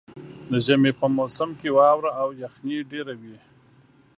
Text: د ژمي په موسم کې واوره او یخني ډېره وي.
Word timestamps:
د 0.49 0.51
ژمي 0.65 0.91
په 0.99 1.05
موسم 1.17 1.49
کې 1.59 1.69
واوره 1.77 2.11
او 2.21 2.27
یخني 2.43 2.77
ډېره 2.91 3.13
وي. 3.21 3.37